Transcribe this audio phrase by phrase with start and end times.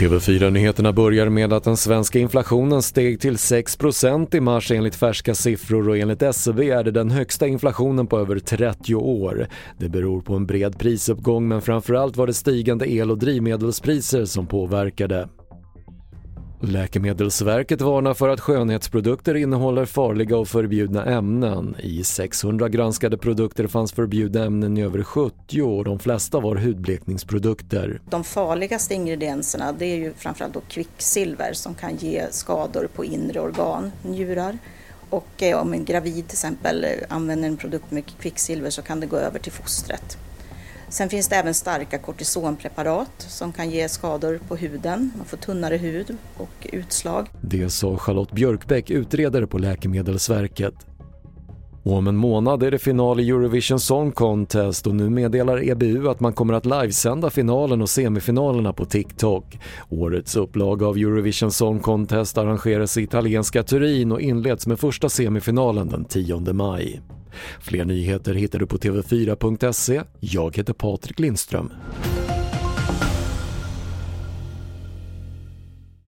[0.00, 5.88] TV4-nyheterna börjar med att den svenska inflationen steg till 6% i mars enligt färska siffror
[5.88, 9.46] och enligt SCB är det den högsta inflationen på över 30 år.
[9.78, 14.46] Det beror på en bred prisuppgång men framförallt var det stigande el och drivmedelspriser som
[14.46, 15.28] påverkade.
[16.62, 21.76] Läkemedelsverket varnar för att skönhetsprodukter innehåller farliga och förbjudna ämnen.
[21.78, 28.00] I 600 granskade produkter fanns förbjudna ämnen i över 70 och de flesta var hudblekningsprodukter.
[28.10, 33.40] De farligaste ingredienserna det är ju framförallt då kvicksilver som kan ge skador på inre
[33.40, 34.58] organ, njurar.
[35.10, 39.06] Och eh, om en gravid till exempel använder en produkt med kvicksilver så kan det
[39.06, 40.18] gå över till fostret.
[40.90, 45.12] Sen finns det även starka kortisonpreparat som kan ge skador på huden.
[45.16, 47.28] Man får tunnare hud och utslag.
[47.40, 50.74] Det sa Charlotte Björkbäck, utredare på Läkemedelsverket.
[51.82, 56.08] Och om en månad är det final i Eurovision Song Contest och nu meddelar EBU
[56.08, 59.58] att man kommer att livesända finalen och semifinalerna på TikTok.
[59.88, 65.88] Årets upplaga av Eurovision Song Contest arrangeras i italienska Turin och inleds med första semifinalen
[65.88, 67.00] den 10 maj.
[67.60, 70.02] Fler nyheter hittar du på tv4.se.
[70.20, 71.72] Jag heter Patrik Lindström.